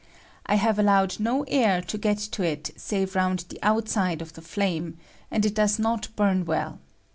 I 0.47 0.55
have 0.55 0.79
allowed 0.79 1.19
no 1.19 1.43
air 1.47 1.79
to 1.79 1.95
get 1.99 2.17
to 2.17 2.41
it 2.41 2.71
save 2.75 3.13
round 3.13 3.45
the 3.49 3.59
outside 3.61 4.19
of 4.23 4.33
the 4.33 4.41
flame, 4.41 4.97
and 5.29 5.45
it 5.45 5.53
does 5.53 5.77
not 5.77 6.07
bum 6.15 6.43
well. 6.43 6.79